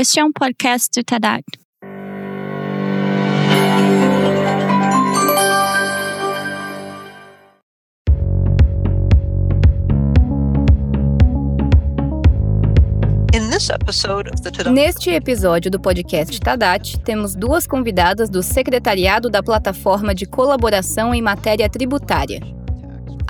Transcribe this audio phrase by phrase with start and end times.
[0.00, 1.44] Este é um podcast do TEDx.
[14.72, 21.20] Neste episódio do podcast Tadat, temos duas convidadas do secretariado da Plataforma de Colaboração em
[21.20, 22.40] Matéria Tributária.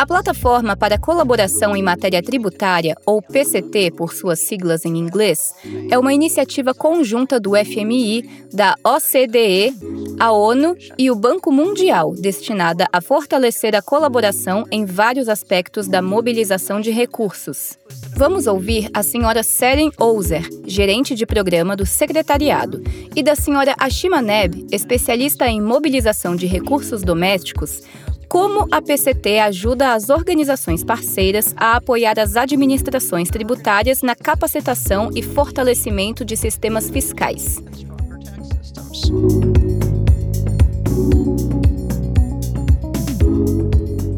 [0.01, 5.53] A Plataforma para Colaboração em Matéria Tributária, ou PCT por suas siglas em inglês,
[5.91, 9.75] é uma iniciativa conjunta do FMI, da OCDE,
[10.19, 16.01] a ONU e o Banco Mundial, destinada a fortalecer a colaboração em vários aspectos da
[16.01, 17.79] mobilização de recursos.
[18.17, 22.83] Vamos ouvir a senhora Seren Ouser, gerente de programa do secretariado,
[23.15, 27.83] e da senhora Ashima Neb, especialista em mobilização de recursos domésticos,
[28.31, 35.21] como a PCT ajuda as organizações parceiras a apoiar as administrações tributárias na capacitação e
[35.21, 37.57] fortalecimento de sistemas fiscais.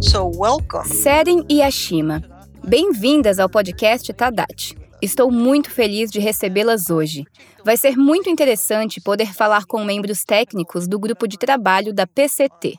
[0.02, 0.86] So, welcome.
[0.86, 2.22] Seren e Ashima,
[2.62, 4.76] Bem-vindas ao podcast Tadat.
[5.00, 7.24] Estou muito feliz de recebê-las hoje.
[7.64, 12.76] Vai ser muito interessante poder falar com membros técnicos do grupo de trabalho da PCT.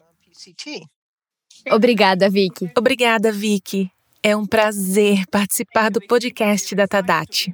[1.72, 2.72] Obrigada, Vicky.
[2.78, 3.92] Obrigada, Vicky.
[4.22, 7.54] É um prazer participar do podcast da Tadat.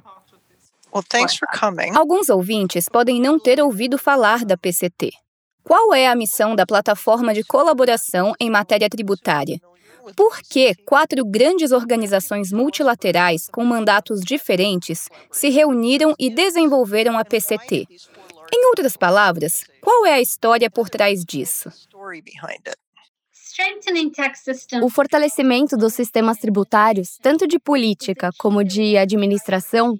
[1.94, 5.10] Alguns ouvintes podem não ter ouvido falar da PCT.
[5.62, 9.60] Qual é a missão da plataforma de colaboração em matéria tributária?
[10.16, 17.86] Por que quatro grandes organizações multilaterais com mandatos diferentes se reuniram e desenvolveram a PCT?
[18.52, 21.70] Em outras palavras, qual é a história por trás disso?
[24.82, 29.94] O fortalecimento dos sistemas tributários, tanto de política como de administração,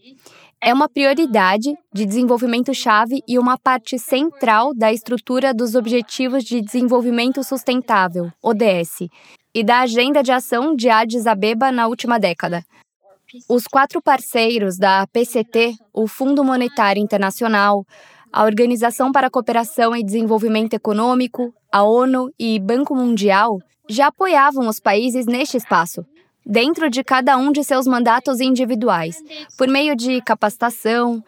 [0.62, 7.42] é uma prioridade de desenvolvimento-chave e uma parte central da estrutura dos Objetivos de Desenvolvimento
[7.42, 9.08] Sustentável, ODS,
[9.54, 12.62] e da Agenda de Ação de Addis Abeba na última década.
[13.48, 17.86] Os quatro parceiros da PCT, o Fundo Monetário Internacional,
[18.32, 23.58] a Organização para a Cooperação e Desenvolvimento Econômico, a ONU e Banco Mundial,
[23.88, 26.04] já apoiavam os países neste espaço,
[26.46, 29.16] dentro de cada um de seus mandatos individuais,
[29.58, 31.22] por meio de capacitação,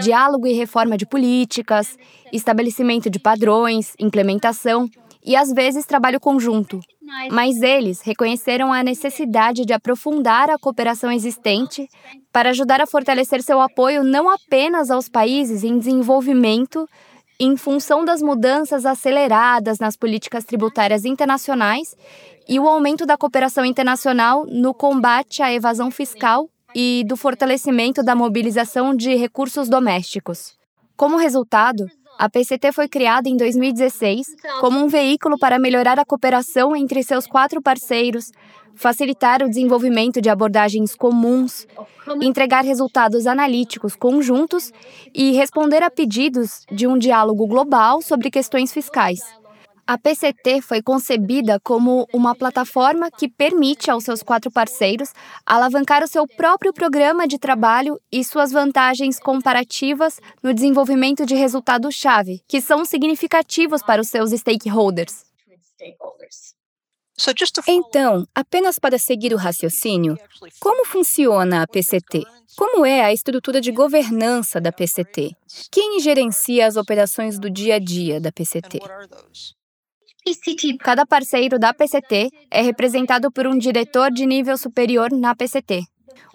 [0.00, 1.96] diálogo e reforma de políticas,
[2.32, 4.88] estabelecimento de padrões, implementação
[5.24, 6.80] e, às vezes, trabalho conjunto.
[7.30, 11.88] Mas eles reconheceram a necessidade de aprofundar a cooperação existente
[12.32, 16.88] para ajudar a fortalecer seu apoio não apenas aos países em desenvolvimento,
[17.40, 21.96] em função das mudanças aceleradas nas políticas tributárias internacionais
[22.48, 28.14] e o aumento da cooperação internacional no combate à evasão fiscal e do fortalecimento da
[28.14, 30.58] mobilização de recursos domésticos.
[30.96, 31.86] Como resultado,
[32.18, 34.26] a PCT foi criada em 2016
[34.60, 38.32] como um veículo para melhorar a cooperação entre seus quatro parceiros,
[38.74, 41.64] facilitar o desenvolvimento de abordagens comuns,
[42.20, 44.72] entregar resultados analíticos conjuntos
[45.14, 49.20] e responder a pedidos de um diálogo global sobre questões fiscais.
[49.88, 55.14] A PCT foi concebida como uma plataforma que permite aos seus quatro parceiros
[55.46, 62.42] alavancar o seu próprio programa de trabalho e suas vantagens comparativas no desenvolvimento de resultados-chave,
[62.46, 65.24] que são significativos para os seus stakeholders.
[67.66, 70.18] Então, apenas para seguir o raciocínio,
[70.60, 72.24] como funciona a PCT?
[72.58, 75.34] Como é a estrutura de governança da PCT?
[75.72, 78.80] Quem gerencia as operações do dia a dia da PCT?
[80.80, 85.84] Cada parceiro da PCT é representado por um diretor de nível superior na PCT.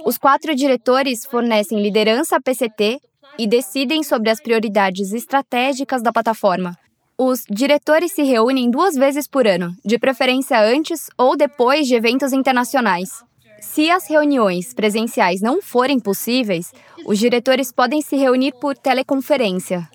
[0.05, 2.99] Os quatro diretores fornecem liderança à PCT
[3.37, 6.77] e decidem sobre as prioridades estratégicas da plataforma.
[7.17, 12.33] Os diretores se reúnem duas vezes por ano, de preferência antes ou depois de eventos
[12.33, 13.23] internacionais.
[13.61, 16.73] Se as reuniões presenciais não forem possíveis,
[17.05, 19.87] os diretores podem se reunir por teleconferência.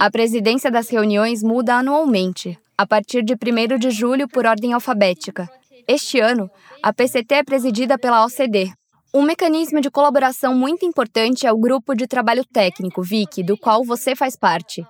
[0.00, 5.50] A presidência das reuniões muda anualmente, a partir de 1 de julho por ordem alfabética.
[5.88, 6.48] Este ano,
[6.80, 8.72] a PCT é presidida pela OCDE.
[9.12, 13.84] Um mecanismo de colaboração muito importante é o Grupo de Trabalho Técnico, VIC, do qual
[13.84, 14.86] você faz parte.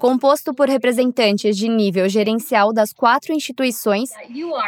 [0.00, 4.08] Composto por representantes de nível gerencial das quatro instituições,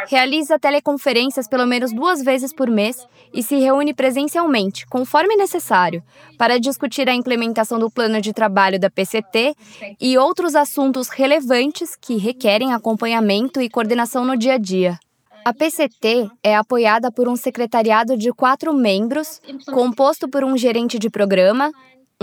[0.07, 3.03] realiza teleconferências pelo menos duas vezes por mês
[3.33, 6.03] e se reúne presencialmente, conforme necessário,
[6.37, 9.55] para discutir a implementação do plano de trabalho da PCT
[9.99, 14.99] e outros assuntos relevantes que requerem acompanhamento e coordenação no dia a dia.
[15.43, 21.09] A PCT é apoiada por um secretariado de quatro membros, composto por um gerente de
[21.09, 21.71] programa,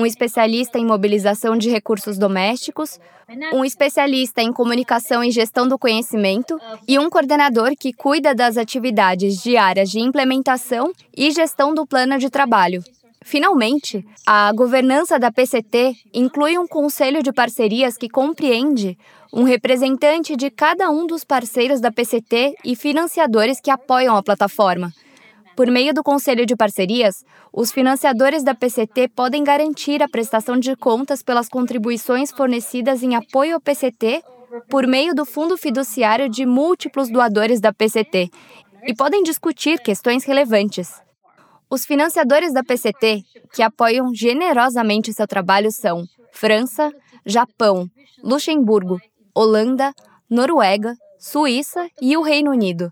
[0.00, 2.99] um especialista em mobilização de recursos domésticos,
[3.52, 6.58] um especialista em comunicação e gestão do conhecimento
[6.88, 12.31] e um coordenador que cuida das atividades diárias de implementação e gestão do plano de
[12.31, 12.82] trabalho.
[13.23, 18.96] Finalmente, a governança da PCT inclui um conselho de parcerias que compreende
[19.31, 24.91] um representante de cada um dos parceiros da PCT e financiadores que apoiam a plataforma.
[25.61, 27.23] Por meio do Conselho de Parcerias,
[27.53, 33.57] os financiadores da PCT podem garantir a prestação de contas pelas contribuições fornecidas em apoio
[33.57, 34.23] ao PCT
[34.71, 38.31] por meio do Fundo Fiduciário de múltiplos doadores da PCT
[38.87, 40.99] e podem discutir questões relevantes.
[41.69, 43.23] Os financiadores da PCT,
[43.53, 46.91] que apoiam generosamente seu trabalho, são França,
[47.27, 47.87] Japão,
[48.25, 48.99] Luxemburgo,
[49.35, 49.93] Holanda,
[50.31, 52.91] Noruega, Suíça e o Reino Unido.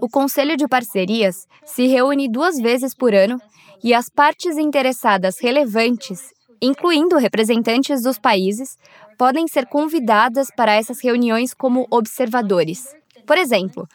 [0.00, 3.40] O Conselho de Parcerias se reúne duas vezes por ano
[3.82, 8.78] e as partes interessadas relevantes, incluindo representantes dos países,
[9.18, 12.94] podem ser convidadas para essas reuniões como observadores.
[13.26, 13.88] Por exemplo,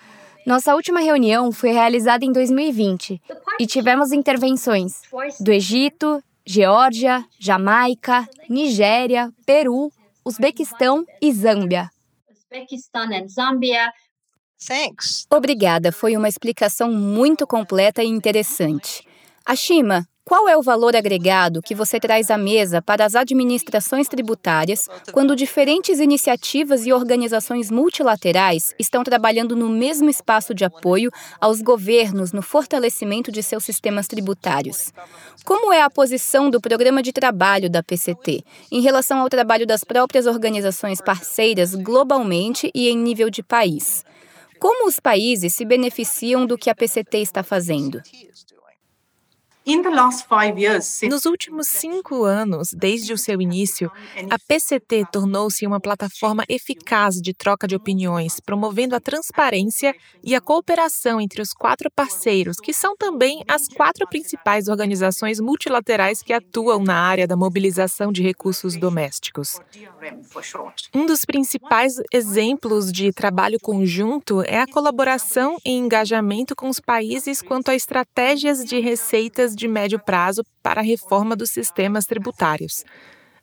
[0.46, 3.22] nossa última reunião foi realizada em 2020
[3.60, 5.02] e tivemos intervenções
[5.40, 9.92] do Egito, Geórgia, Jamaica, Nigéria, Peru,
[10.24, 11.90] Uzbequistão e Zâmbia.
[15.30, 19.08] Obrigada, foi uma explicação muito completa e interessante.
[19.46, 24.90] Ashima, qual é o valor agregado que você traz à mesa para as administrações tributárias
[25.14, 32.34] quando diferentes iniciativas e organizações multilaterais estão trabalhando no mesmo espaço de apoio aos governos
[32.34, 34.92] no fortalecimento de seus sistemas tributários?
[35.46, 39.86] Como é a posição do programa de trabalho da PCT em relação ao trabalho das
[39.86, 44.04] próprias organizações parceiras globalmente e em nível de país?
[44.60, 48.02] Como os países se beneficiam do que a PCT está fazendo?
[51.10, 53.92] Nos últimos cinco anos, desde o seu início,
[54.30, 59.94] a PCT tornou-se uma plataforma eficaz de troca de opiniões, promovendo a transparência
[60.24, 66.24] e a cooperação entre os quatro parceiros, que são também as quatro principais organizações multilaterais
[66.24, 69.60] que atuam na área da mobilização de recursos domésticos.
[70.96, 77.42] Um dos principais exemplos de trabalho conjunto é a colaboração e engajamento com os países
[77.42, 82.86] quanto a estratégias de receitas de médio prazo para a reforma dos sistemas tributários.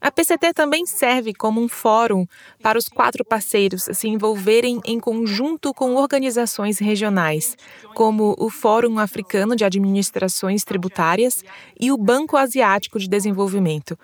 [0.05, 2.27] A PCT também serve como um fórum
[2.63, 7.57] para os quatro parceiros se envolverem em conjunto com organizações regionais,
[7.95, 11.43] como o Fórum Africano de Administrações Tributárias
[11.81, 13.99] e o Banco Asiático de Desenvolvimento.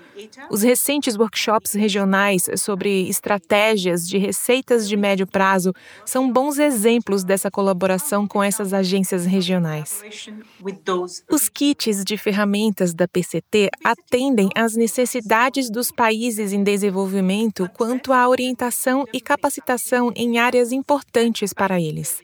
[0.51, 5.71] Os recentes workshops regionais sobre estratégias de receitas de médio prazo
[6.07, 10.03] são bons exemplos dessa colaboração com essas agências regionais.
[11.31, 18.29] Os kits de ferramentas da PCT atendem às necessidades dos países em desenvolvimento quanto à
[18.29, 22.23] orientação e capacitação em áreas importantes para eles.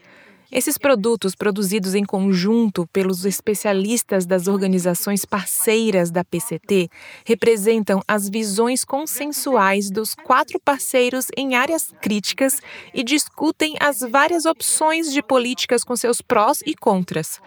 [0.50, 6.88] Esses produtos, produzidos em conjunto pelos especialistas das organizações parceiras da PCT,
[7.24, 12.60] representam as visões consensuais dos quatro parceiros em áreas críticas
[12.94, 17.40] e discutem as várias opções de políticas com seus prós e contras.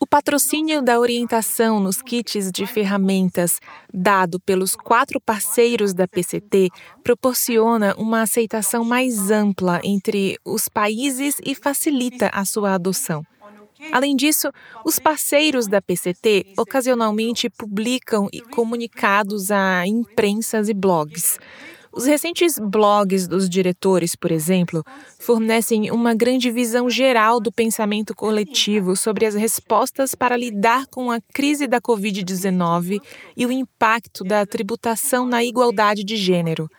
[0.00, 3.58] O patrocínio da orientação nos kits de ferramentas
[3.92, 6.68] dado pelos quatro parceiros da PCT
[7.02, 13.24] proporciona uma aceitação mais ampla entre os países e facilita a sua adoção.
[13.90, 14.50] Além disso,
[14.84, 21.38] os parceiros da PCT ocasionalmente publicam comunicados a imprensas e blogs.
[21.98, 24.84] Os recentes blogs dos diretores, por exemplo,
[25.18, 31.20] fornecem uma grande visão geral do pensamento coletivo sobre as respostas para lidar com a
[31.34, 33.00] crise da Covid-19
[33.36, 36.70] e o impacto da tributação na igualdade de gênero.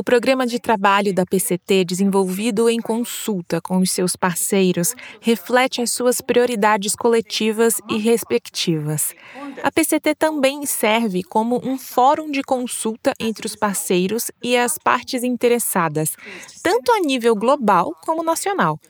[0.00, 5.92] O programa de trabalho da PCT, desenvolvido em consulta com os seus parceiros, reflete as
[5.92, 9.14] suas prioridades coletivas e respectivas.
[9.62, 15.22] A PCT também serve como um fórum de consulta entre os parceiros e as partes
[15.22, 16.16] interessadas,
[16.62, 18.80] tanto a nível global como nacional.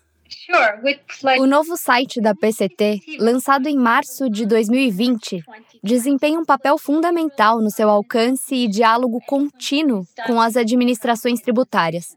[1.39, 5.43] O novo site da PCT, lançado em março de 2020,
[5.83, 12.15] desempenha um papel fundamental no seu alcance e diálogo contínuo com as administrações tributárias.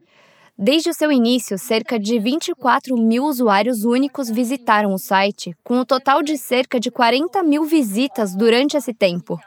[0.58, 5.84] Desde o seu início, cerca de 24 mil usuários únicos visitaram o site, com um
[5.84, 9.38] total de cerca de 40 mil visitas durante esse tempo.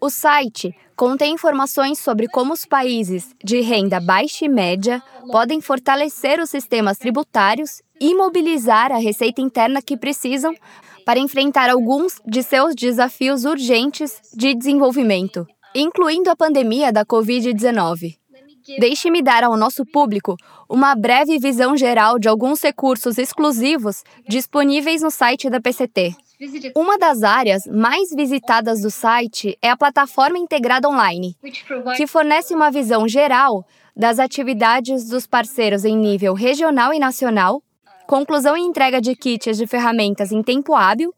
[0.00, 5.02] O site contém informações sobre como os países de renda baixa e média
[5.32, 10.54] podem fortalecer os sistemas tributários e mobilizar a receita interna que precisam
[11.04, 18.16] para enfrentar alguns de seus desafios urgentes de desenvolvimento, incluindo a pandemia da Covid-19.
[18.78, 20.36] Deixe-me dar ao nosso público
[20.68, 26.14] uma breve visão geral de alguns recursos exclusivos disponíveis no site da PCT.
[26.76, 31.36] Uma das áreas mais visitadas do site é a plataforma integrada online,
[31.96, 33.66] que fornece uma visão geral
[33.96, 37.60] das atividades dos parceiros em nível regional e nacional,
[38.06, 41.12] conclusão e entrega de kits de ferramentas em tempo hábil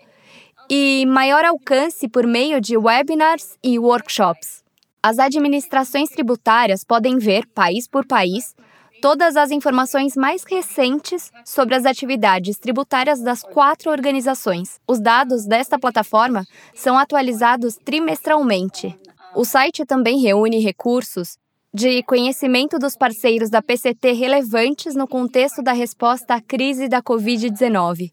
[0.70, 4.64] e maior alcance por meio de webinars e workshops.
[5.02, 8.54] As administrações tributárias podem ver, país por país,
[9.00, 14.78] todas as informações mais recentes sobre as atividades tributárias das quatro organizações.
[14.86, 18.96] Os dados desta plataforma são atualizados trimestralmente.
[19.34, 21.38] O site também reúne recursos
[21.72, 28.10] de conhecimento dos parceiros da PCT relevantes no contexto da resposta à crise da Covid-19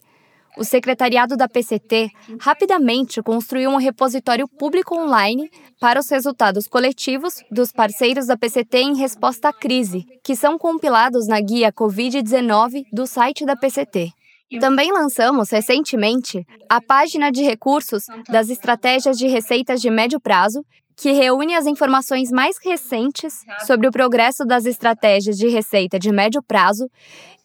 [0.57, 2.09] o secretariado da PCT
[2.39, 5.49] rapidamente construiu um repositório público online
[5.79, 11.27] para os resultados coletivos dos parceiros da PCT em resposta à crise, que são compilados
[11.27, 14.11] na guia Covid-19 do site da PCT.
[14.59, 20.63] Também lançamos recentemente a página de recursos das estratégias de receitas de médio prazo,
[20.97, 26.41] que reúne as informações mais recentes sobre o progresso das estratégias de receita de médio
[26.41, 26.89] prazo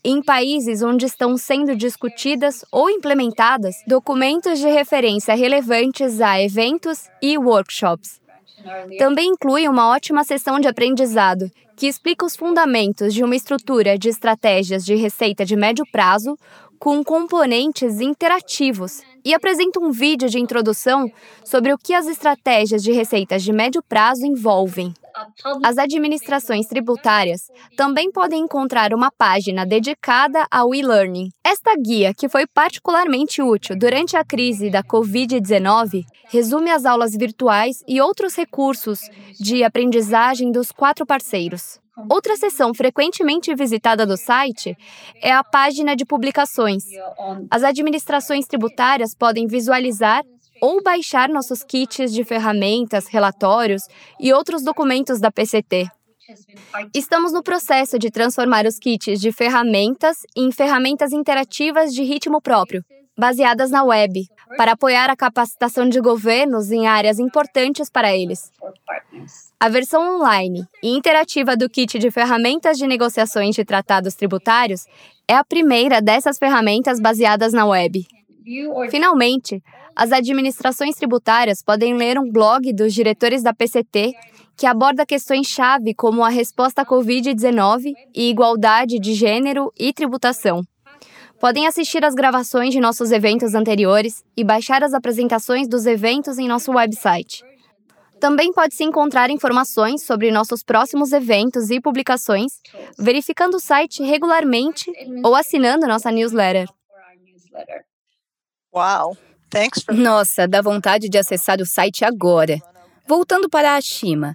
[0.02, 7.36] em países onde estão sendo discutidas ou implementadas documentos de referência relevantes a eventos e
[7.36, 8.20] workshops.
[8.98, 14.08] Também inclui uma ótima sessão de aprendizado que explica os fundamentos de uma estrutura de
[14.08, 16.36] estratégias de receita de médio prazo
[16.82, 21.08] com componentes interativos e apresenta um vídeo de introdução
[21.44, 24.92] sobre o que as estratégias de receitas de médio prazo envolvem.
[25.62, 27.42] As administrações tributárias
[27.76, 31.28] também podem encontrar uma página dedicada ao e-learning.
[31.44, 37.84] Esta guia, que foi particularmente útil durante a crise da Covid-19, resume as aulas virtuais
[37.86, 39.00] e outros recursos
[39.38, 41.78] de aprendizagem dos quatro parceiros.
[42.08, 44.74] Outra seção frequentemente visitada do site
[45.20, 46.84] é a página de publicações.
[47.50, 50.24] As administrações tributárias podem visualizar
[50.58, 53.82] ou baixar nossos kits de ferramentas, relatórios
[54.18, 55.86] e outros documentos da PCT.
[56.94, 62.82] Estamos no processo de transformar os kits de ferramentas em ferramentas interativas de ritmo próprio,
[63.18, 68.50] baseadas na web, para apoiar a capacitação de governos em áreas importantes para eles.
[69.58, 74.86] A versão online e interativa do kit de ferramentas de negociações de tratados tributários
[75.28, 78.06] é a primeira dessas ferramentas baseadas na web.
[78.90, 79.62] Finalmente,
[79.94, 84.12] as administrações tributárias podem ler um blog dos diretores da PCT
[84.56, 90.62] que aborda questões-chave como a resposta à Covid-19 e igualdade de gênero e tributação.
[91.42, 96.46] Podem assistir às gravações de nossos eventos anteriores e baixar as apresentações dos eventos em
[96.46, 97.42] nosso website.
[98.20, 102.60] Também pode-se encontrar informações sobre nossos próximos eventos e publicações,
[102.96, 104.88] verificando o site regularmente
[105.24, 106.68] ou assinando nossa newsletter.
[108.72, 109.16] Uau!
[109.92, 112.60] Nossa, dá vontade de acessar o site agora.
[113.04, 114.32] Voltando para a Shima.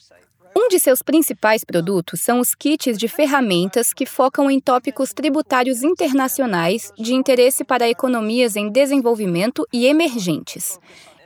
[0.60, 5.84] Um de seus principais produtos são os kits de ferramentas que focam em tópicos tributários
[5.84, 10.80] internacionais de interesse para economias em desenvolvimento e emergentes.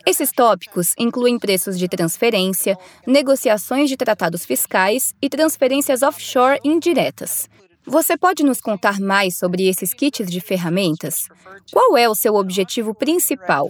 [0.06, 7.48] Esses tópicos incluem preços de transferência, negociações de tratados fiscais e transferências offshore indiretas.
[7.86, 11.30] Você pode nos contar mais sobre esses kits de ferramentas?
[11.72, 13.70] Qual é o seu objetivo principal?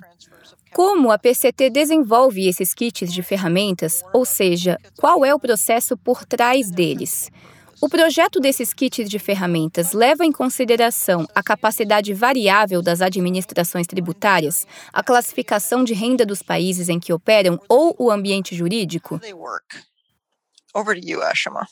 [0.73, 6.25] Como a PCT desenvolve esses kits de ferramentas, ou seja, qual é o processo por
[6.25, 7.29] trás deles?
[7.81, 14.65] O projeto desses kits de ferramentas leva em consideração a capacidade variável das administrações tributárias,
[14.93, 19.19] a classificação de renda dos países em que operam ou o ambiente jurídico?
[20.73, 21.67] Over to you, Ashima.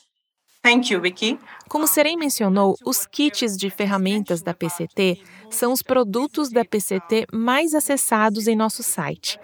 [0.62, 1.38] Thank you, Vicky.
[1.70, 7.74] Como Serem mencionou, os kits de ferramentas da PCT são os produtos da PCT mais
[7.74, 9.38] acessados em nosso site.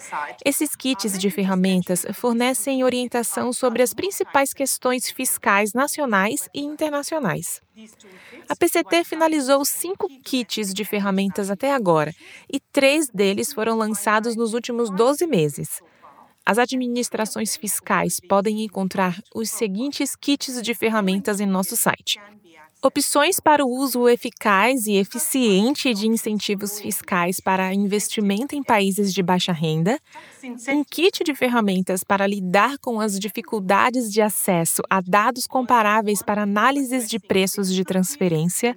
[0.45, 7.63] Esses kits de ferramentas fornecem orientação sobre as principais questões fiscais nacionais e internacionais.
[8.49, 12.13] A PCT finalizou cinco kits de ferramentas até agora
[12.53, 15.81] e três deles foram lançados nos últimos 12 meses.
[16.47, 22.21] As administrações fiscais podem encontrar os seguintes kits de ferramentas em nosso site:
[22.81, 29.25] opções para o uso eficaz e eficiente de incentivos fiscais para investimento em países de
[29.25, 29.99] baixa renda,
[30.69, 36.43] um kit de ferramentas para lidar com as dificuldades de acesso a dados comparáveis para
[36.43, 38.77] análises de preços de transferência,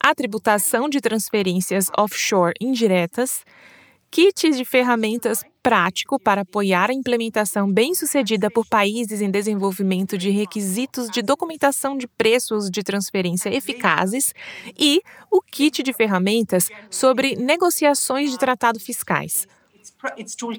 [0.00, 3.44] a tributação de transferências offshore indiretas
[4.10, 11.08] kits de ferramentas prático para apoiar a implementação bem-sucedida por países em desenvolvimento de requisitos
[11.08, 14.32] de documentação de preços de transferência eficazes
[14.78, 15.00] e
[15.30, 19.46] o kit de ferramentas sobre negociações de tratado fiscais.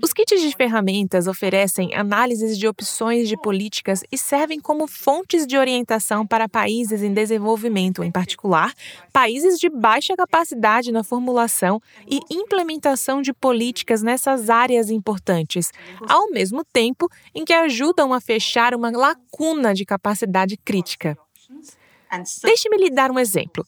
[0.03, 5.57] Os kits de ferramentas oferecem análises de opções de políticas e servem como fontes de
[5.57, 8.73] orientação para países em desenvolvimento, em particular,
[9.11, 15.71] países de baixa capacidade na formulação e implementação de políticas nessas áreas importantes,
[16.07, 21.17] ao mesmo tempo em que ajudam a fechar uma lacuna de capacidade crítica.
[22.43, 23.65] Deixe-me lhe dar um exemplo.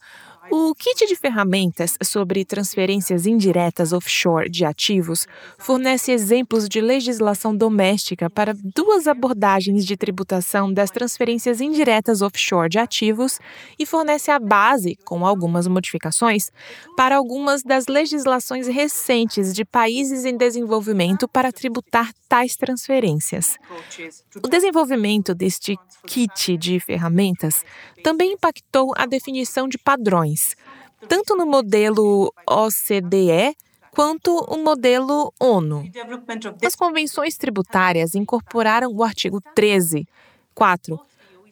[0.52, 5.26] O kit de ferramentas sobre transferências indiretas offshore de ativos
[5.58, 12.78] fornece exemplos de legislação doméstica para duas abordagens de tributação das transferências indiretas offshore de
[12.78, 13.40] ativos
[13.80, 16.52] e fornece a base, com algumas modificações,
[16.98, 23.60] para algumas das legislações recentes de países em desenvolvimento para tributar tais transferências.
[24.44, 27.64] O desenvolvimento deste kit de ferramentas
[28.04, 30.56] também impactou a definição de padrões,
[31.08, 33.56] tanto no modelo OCDE
[33.92, 35.88] quanto o modelo ONU.
[36.66, 40.08] As convenções tributárias incorporaram o artigo 13,
[40.56, 41.00] 4,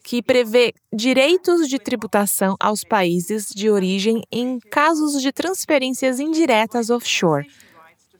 [0.02, 7.46] que prevê direitos de tributação aos países de origem em casos de transferências indiretas offshore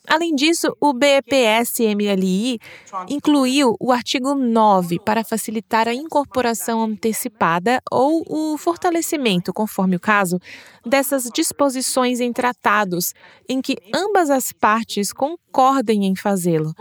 [0.09, 2.59] Além disso, o BPS-MLI
[3.09, 10.41] incluiu o artigo 9 para facilitar a incorporação antecipada ou o fortalecimento, conforme o caso,
[10.85, 13.15] dessas disposições em tratados
[13.49, 16.75] em que ambas as partes concordem em fazê-lo.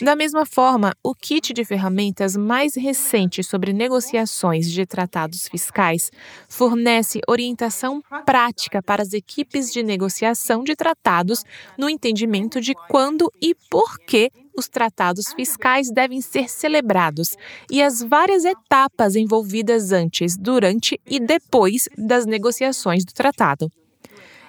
[0.00, 6.10] Da mesma forma, o kit de ferramentas mais recente sobre negociações de tratados fiscais
[6.48, 11.44] fornece orientação prática para as equipes de negociação de tratados
[11.76, 17.36] no entendimento de quando e por que os tratados fiscais devem ser celebrados
[17.70, 23.70] e as várias etapas envolvidas antes, durante e depois das negociações do tratado.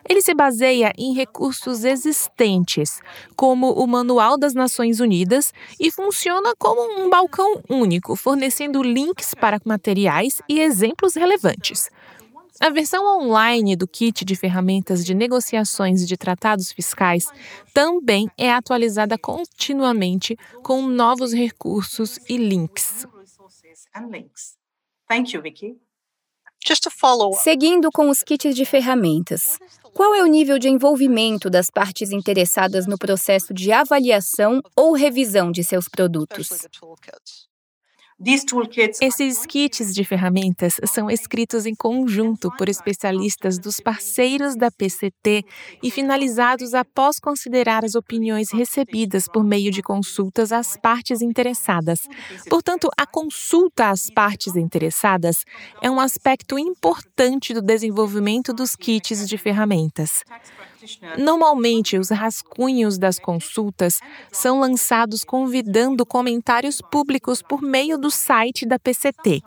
[0.08, 3.00] Ele se baseia em recursos existentes,
[3.36, 9.60] como o Manual das Nações Unidas, e funciona como um balcão único, fornecendo links para
[9.66, 11.90] materiais e exemplos relevantes.
[12.62, 17.28] A versão online do kit de ferramentas de negociações de tratados fiscais
[17.74, 23.06] também é atualizada continuamente com novos recursos e links.
[27.34, 29.60] Seguindo com os kits de ferramentas,
[29.94, 35.52] qual é o nível de envolvimento das partes interessadas no processo de avaliação ou revisão
[35.52, 36.68] de seus produtos?
[39.02, 45.44] Esses kits de ferramentas são escritos em conjunto por especialistas dos parceiros da PCT
[45.84, 52.00] e finalizados após considerar as opiniões recebidas por meio de consultas às partes interessadas.
[52.50, 55.44] Portanto, a consulta às partes interessadas
[55.82, 60.24] é um aspecto importante do desenvolvimento dos kits de ferramentas.
[61.18, 64.00] Normalmente, os rascunhos das consultas
[64.32, 69.42] são lançados convidando comentários públicos por meio do site da PCT.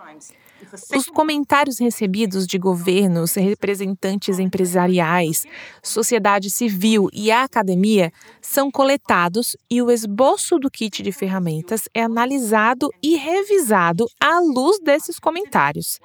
[0.94, 5.46] Os comentários recebidos de governos, representantes empresariais,
[5.82, 12.02] sociedade civil e a academia são coletados e o esboço do kit de ferramentas é
[12.02, 16.00] analisado e revisado à luz desses comentários.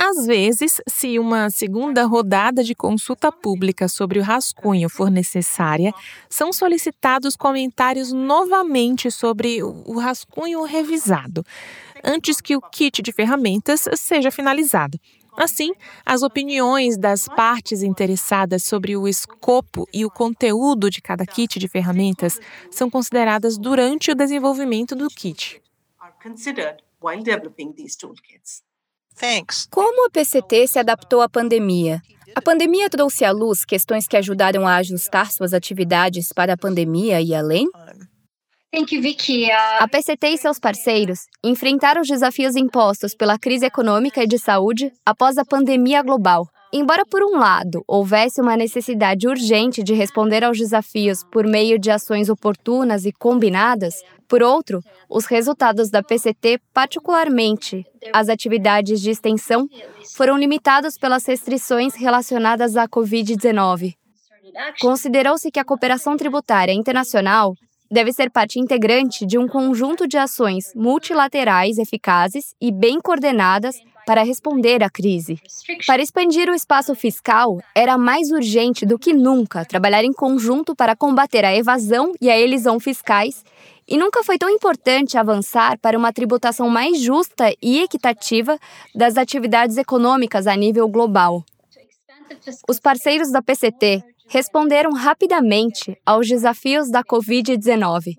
[0.00, 5.92] Às vezes, se uma segunda rodada de consulta pública sobre o rascunho for necessária,
[6.30, 11.44] são solicitados comentários novamente sobre o rascunho revisado,
[12.04, 15.00] antes que o kit de ferramentas seja finalizado.
[15.36, 15.72] Assim,
[16.06, 21.68] as opiniões das partes interessadas sobre o escopo e o conteúdo de cada kit de
[21.68, 25.60] ferramentas são consideradas durante o desenvolvimento do kit.
[29.70, 32.00] Como a PCT se adaptou à pandemia?
[32.34, 37.20] A pandemia trouxe à luz questões que ajudaram a ajustar suas atividades para a pandemia
[37.20, 37.66] e além?
[39.80, 44.92] A PCT e seus parceiros enfrentaram os desafios impostos pela crise econômica e de saúde
[45.04, 46.46] após a pandemia global.
[46.72, 51.90] Embora, por um lado, houvesse uma necessidade urgente de responder aos desafios por meio de
[51.90, 53.94] ações oportunas e combinadas,
[54.28, 59.66] por outro, os resultados da PCT, particularmente as atividades de extensão,
[60.14, 63.94] foram limitados pelas restrições relacionadas à Covid-19.
[64.80, 67.54] Considerou-se que a cooperação tributária internacional
[67.90, 73.76] deve ser parte integrante de um conjunto de ações multilaterais eficazes e bem coordenadas
[74.08, 75.38] para responder à crise.
[75.86, 80.96] Para expandir o espaço fiscal, era mais urgente do que nunca trabalhar em conjunto para
[80.96, 83.44] combater a evasão e a elisão fiscais,
[83.88, 88.58] e nunca foi tão importante avançar para uma tributação mais justa e equitativa
[88.94, 91.42] das atividades econômicas a nível global.
[92.68, 98.14] Os parceiros da PCT responderam rapidamente aos desafios da Covid-19.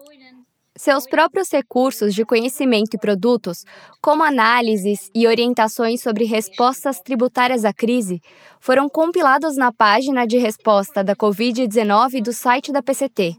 [0.79, 3.65] Seus próprios recursos de conhecimento e produtos,
[4.01, 8.21] como análises e orientações sobre respostas tributárias à crise,
[8.61, 13.35] foram compilados na página de resposta da Covid-19 do site da PCT.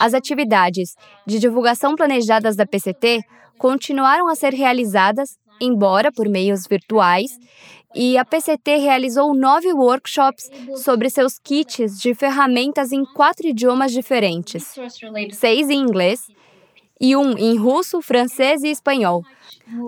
[0.00, 0.94] As atividades
[1.26, 3.20] de divulgação planejadas da PCT
[3.58, 7.32] continuaram a ser realizadas, embora por meios virtuais,
[7.94, 14.74] e a PCT realizou nove workshops sobre seus kits de ferramentas em quatro idiomas diferentes:
[15.34, 16.20] seis em inglês
[17.00, 19.24] e um em russo, francês e espanhol,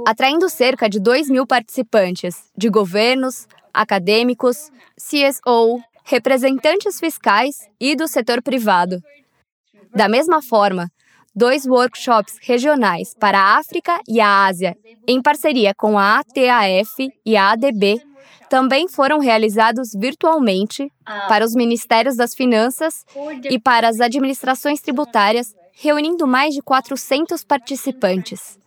[0.06, 8.42] atraindo cerca de 2 mil participantes de governos, acadêmicos, CSO, representantes fiscais e do setor
[8.42, 9.02] privado.
[9.94, 10.90] Da mesma forma,
[11.34, 17.36] dois workshops regionais para a África e a Ásia, em parceria com a ATAF e
[17.36, 18.02] a ADB,
[18.48, 20.90] também foram realizados virtualmente
[21.28, 23.04] para os Ministérios das Finanças
[23.48, 28.58] e para as administrações tributárias, reunindo mais de 400 participantes.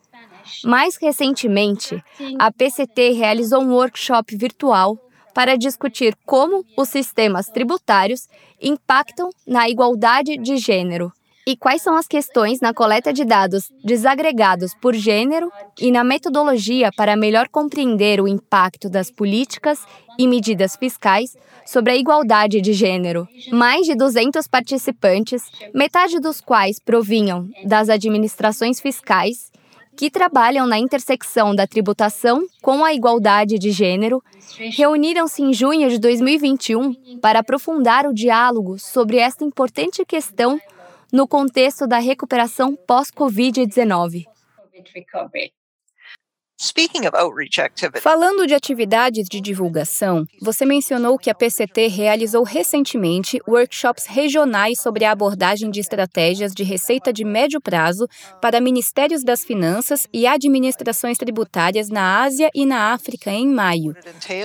[0.65, 2.03] Mais recentemente,
[2.39, 4.97] a PCT realizou um workshop virtual
[5.33, 8.27] para discutir como os sistemas tributários
[8.59, 11.13] impactam na igualdade de gênero
[11.45, 16.89] e quais são as questões na coleta de dados desagregados por gênero e na metodologia
[16.95, 19.79] para melhor compreender o impacto das políticas
[20.17, 23.27] e medidas fiscais sobre a igualdade de gênero.
[23.51, 29.51] Mais de 200 participantes, metade dos quais provinham das administrações fiscais,
[29.95, 34.23] que trabalham na intersecção da tributação com a igualdade de gênero,
[34.75, 40.59] reuniram-se em junho de 2021 para aprofundar o diálogo sobre esta importante questão
[41.13, 44.25] no contexto da recuperação pós-Covid-19.
[48.01, 55.03] Falando de atividades de divulgação, você mencionou que a PCT realizou recentemente workshops regionais sobre
[55.03, 58.07] a abordagem de estratégias de receita de médio prazo
[58.41, 63.93] para ministérios das finanças e administrações tributárias na Ásia e na África em maio.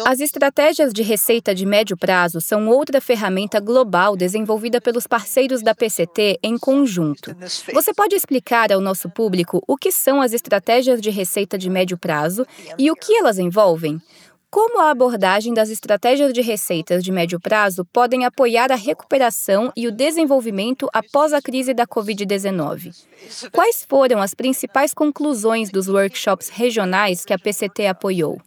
[0.04, 5.72] As estratégias de receita de médio prazo são outra ferramenta global desenvolvida pelos parceiros da
[5.72, 7.37] PCT em conjunto.
[7.72, 11.96] Você pode explicar ao nosso público o que são as estratégias de receita de médio
[11.96, 12.08] prazo?
[12.09, 12.47] Prazo
[12.79, 14.01] e o que elas envolvem?
[14.51, 19.87] Como a abordagem das estratégias de receitas de médio prazo podem apoiar a recuperação e
[19.87, 22.94] o desenvolvimento após a crise da Covid-19?
[23.53, 28.40] Quais foram as principais conclusões dos workshops regionais que a PCT apoiou?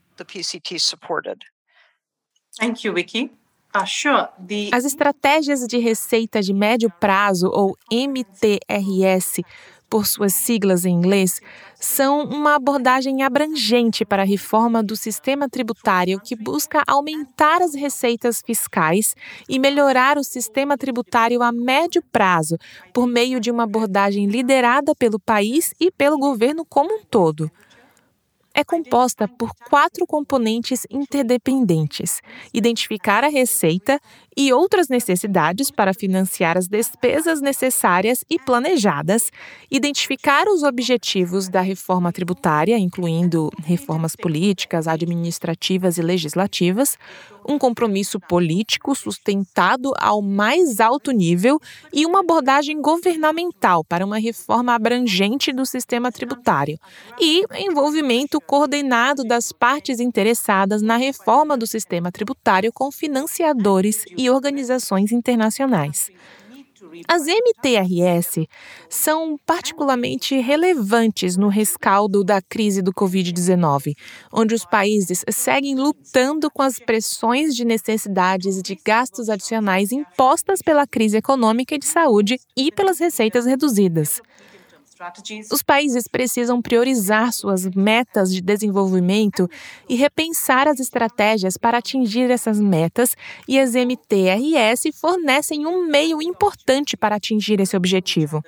[2.59, 3.31] Thank you, Vicky.
[3.73, 9.43] Uh, As estratégias de receita de médio prazo, ou MTRS,
[9.91, 11.41] por suas siglas em inglês,
[11.75, 18.41] são uma abordagem abrangente para a reforma do sistema tributário que busca aumentar as receitas
[18.41, 19.13] fiscais
[19.49, 22.57] e melhorar o sistema tributário a médio prazo,
[22.93, 27.51] por meio de uma abordagem liderada pelo país e pelo governo como um todo.
[28.53, 32.21] É composta por quatro componentes interdependentes:
[32.53, 33.99] identificar a receita
[34.35, 39.31] e outras necessidades para financiar as despesas necessárias e planejadas,
[39.69, 46.97] identificar os objetivos da reforma tributária, incluindo reformas políticas, administrativas e legislativas,
[47.47, 51.59] um compromisso político sustentado ao mais alto nível
[51.91, 56.79] e uma abordagem governamental para uma reforma abrangente do sistema tributário,
[57.19, 65.11] e envolvimento coordenado das partes interessadas na reforma do sistema tributário com financiadores e organizações
[65.11, 66.09] internacionais.
[67.07, 68.47] As MTRS
[68.89, 73.93] são particularmente relevantes no rescaldo da crise do Covid-19,
[74.31, 80.87] onde os países seguem lutando com as pressões de necessidades de gastos adicionais impostas pela
[80.87, 84.21] crise econômica e de saúde e pelas receitas reduzidas.
[85.51, 89.49] Os países precisam priorizar suas metas de desenvolvimento
[89.89, 93.15] e repensar as estratégias para atingir essas metas,
[93.47, 98.43] e as MTRS fornecem um meio importante para atingir esse objetivo.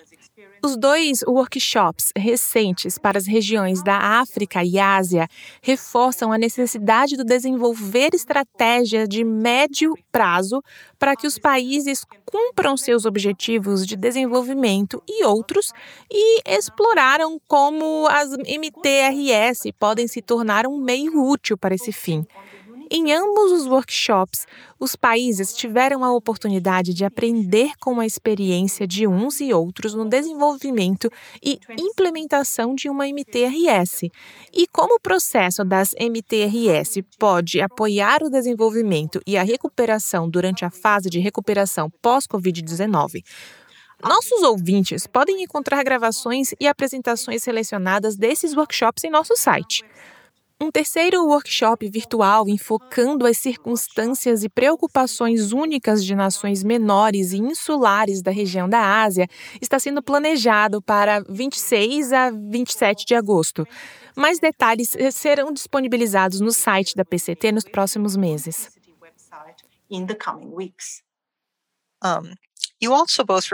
[0.65, 5.27] Os dois workshops recentes para as regiões da África e Ásia
[5.61, 10.63] reforçam a necessidade de desenvolver estratégias de médio prazo
[10.97, 15.73] para que os países cumpram seus objetivos de desenvolvimento e outros
[16.09, 22.25] e exploraram como as MTRS podem se tornar um meio útil para esse fim.
[22.95, 24.45] Em ambos os workshops,
[24.79, 30.05] os países tiveram a oportunidade de aprender com a experiência de uns e outros no
[30.05, 31.09] desenvolvimento
[31.43, 34.11] e implementação de uma MTRS,
[34.53, 40.69] e como o processo das MTRS pode apoiar o desenvolvimento e a recuperação durante a
[40.69, 43.23] fase de recuperação pós-Covid-19.
[44.03, 49.83] Nossos ouvintes podem encontrar gravações e apresentações selecionadas desses workshops em nosso site.
[50.63, 58.21] Um terceiro workshop virtual enfocando as circunstâncias e preocupações únicas de nações menores e insulares
[58.21, 59.27] da região da Ásia
[59.61, 63.67] está sendo planejado para 26 a 27 de agosto.
[64.15, 68.71] Mais detalhes serão disponibilizados no site da PCT nos próximos meses.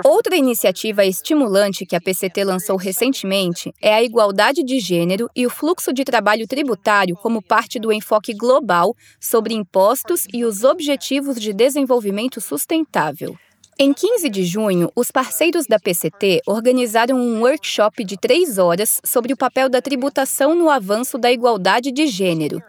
[0.03, 5.51] Outra iniciativa estimulante que a PCT lançou recentemente é a igualdade de gênero e o
[5.51, 11.53] fluxo de trabalho tributário como parte do enfoque global sobre impostos e os objetivos de
[11.53, 13.37] desenvolvimento sustentável.
[13.77, 19.31] Em 15 de junho, os parceiros da PCT organizaram um workshop de três horas sobre
[19.31, 22.61] o papel da tributação no avanço da igualdade de gênero.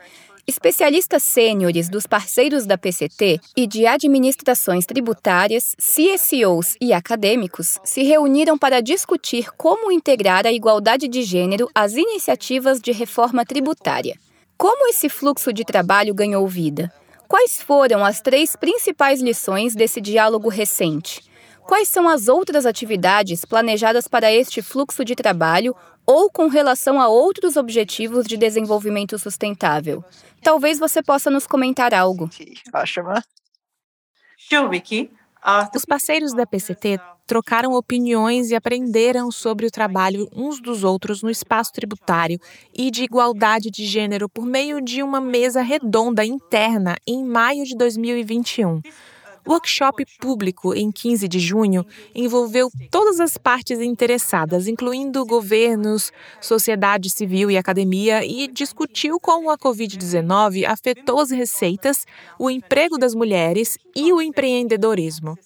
[0.47, 8.57] Especialistas sêniores dos parceiros da PCT e de administrações tributárias, CSOs e acadêmicos se reuniram
[8.57, 14.19] para discutir como integrar a igualdade de gênero às iniciativas de reforma tributária.
[14.57, 16.93] Como esse fluxo de trabalho ganhou vida?
[17.29, 21.23] Quais foram as três principais lições desse diálogo recente?
[21.71, 25.75] Quais são as outras atividades planejadas para este fluxo de trabalho
[26.07, 30.05] ou com relação a outros objetivos de desenvolvimento sustentável?
[30.43, 32.29] Talvez você possa nos comentar algo.
[35.75, 41.31] Os parceiros da PCT trocaram opiniões e aprenderam sobre o trabalho uns dos outros no
[41.31, 42.41] espaço tributário
[42.75, 47.77] e de igualdade de gênero por meio de uma mesa redonda interna em maio de
[47.77, 48.83] 2021.
[49.47, 57.11] O workshop público, em 15 de junho, envolveu todas as partes interessadas, incluindo governos, sociedade
[57.11, 62.05] civil e academia, e discutiu como a Covid-19 afetou as receitas,
[62.39, 65.37] o emprego das mulheres e o empreendedorismo.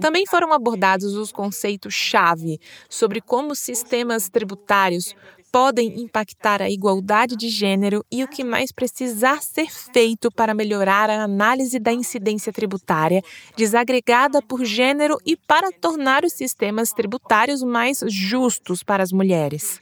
[0.00, 5.14] Também foram abordados os conceitos-chave sobre como sistemas tributários
[5.52, 11.08] podem impactar a igualdade de gênero e o que mais precisar ser feito para melhorar
[11.10, 13.22] a análise da incidência tributária
[13.56, 19.80] desagregada por gênero e para tornar os sistemas tributários mais justos para as mulheres.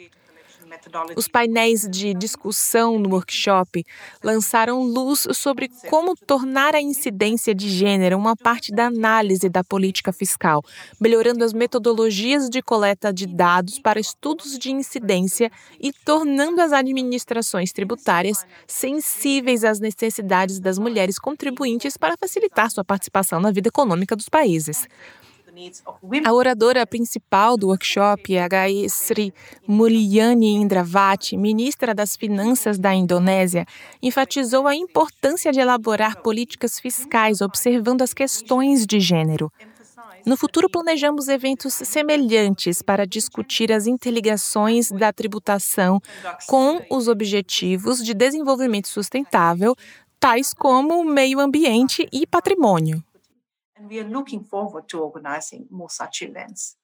[1.16, 3.84] Os painéis de discussão no workshop
[4.22, 10.12] lançaram luz sobre como tornar a incidência de gênero uma parte da análise da política
[10.12, 10.62] fiscal,
[11.00, 17.72] melhorando as metodologias de coleta de dados para estudos de incidência e tornando as administrações
[17.72, 24.28] tributárias sensíveis às necessidades das mulheres contribuintes para facilitar sua participação na vida econômica dos
[24.28, 24.86] países.
[26.24, 28.88] A oradora principal do workshop, H.I.
[28.88, 29.32] Sri
[29.66, 33.64] Mulyani Indravati, ministra das Finanças da Indonésia,
[34.02, 39.50] enfatizou a importância de elaborar políticas fiscais observando as questões de gênero.
[40.26, 46.00] No futuro, planejamos eventos semelhantes para discutir as interligações da tributação
[46.48, 49.76] com os objetivos de desenvolvimento sustentável,
[50.18, 53.04] tais como meio ambiente e patrimônio
[53.76, 56.76] and we are looking forward to organizing more such events.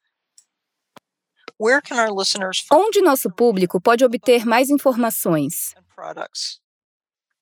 [1.58, 5.74] Where can our listeners Onde nosso público pode obter mais informações?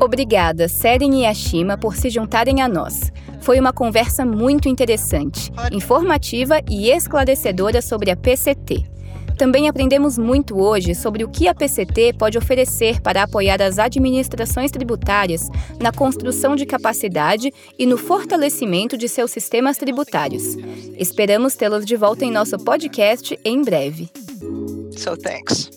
[0.00, 3.12] Obrigada, Seren e Ashima, por se juntarem a nós.
[3.42, 8.99] Foi uma conversa muito interessante, informativa e esclarecedora sobre a PCT.
[9.40, 14.70] Também aprendemos muito hoje sobre o que a PCT pode oferecer para apoiar as administrações
[14.70, 15.48] tributárias
[15.80, 20.58] na construção de capacidade e no fortalecimento de seus sistemas tributários.
[20.98, 24.10] Esperamos tê-los de volta em nosso podcast em breve.
[24.98, 25.70] So thanks.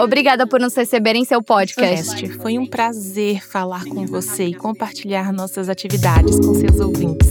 [0.00, 2.30] Obrigada por nos receber em seu podcast.
[2.38, 7.28] Foi um prazer falar com você e compartilhar nossas atividades com seus ouvintes.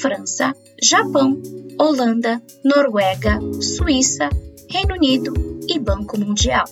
[0.00, 1.40] França, Japão,
[1.78, 4.28] Holanda, Noruega, Suíça,
[4.68, 5.32] Reino Unido
[5.68, 6.64] e Banco Mundial.